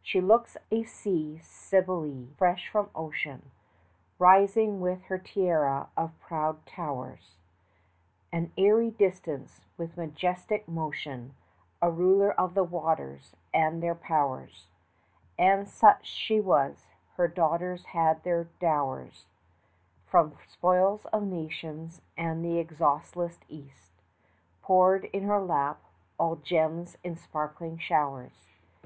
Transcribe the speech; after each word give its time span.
She 0.00 0.22
looks 0.22 0.56
a 0.70 0.84
sea 0.84 1.38
Cybele, 1.42 2.28
fresh 2.38 2.66
from 2.70 2.88
ocean, 2.94 3.40
10 3.42 3.50
Rising 4.18 4.80
with 4.80 5.02
her 5.02 5.18
tiara 5.18 5.90
of 5.98 6.18
proud 6.18 6.64
towers 6.64 7.36
At 8.32 8.48
airy 8.56 8.90
distance, 8.90 9.60
with 9.76 9.98
majestic 9.98 10.66
motion, 10.66 11.34
A 11.82 11.90
ruler 11.90 12.32
of 12.40 12.54
the 12.54 12.64
waters 12.64 13.36
and 13.52 13.82
their 13.82 13.94
powers: 13.94 14.68
And 15.38 15.68
such 15.68 16.06
she 16.06 16.40
was; 16.40 16.86
her 17.16 17.28
daughters 17.28 17.84
had 17.84 18.22
their 18.24 18.44
dowers 18.58 19.26
From 20.06 20.38
spoils 20.48 21.04
of 21.12 21.22
nations, 21.24 22.00
and 22.16 22.42
the 22.42 22.56
exhaustless 22.56 23.40
East 23.50 23.92
15 24.62 24.62
Poured 24.62 25.04
in 25.12 25.24
her 25.24 25.38
lap 25.38 25.82
all 26.18 26.36
gems 26.36 26.96
in 27.04 27.14
sparkling 27.14 27.76
showers. 27.76 28.46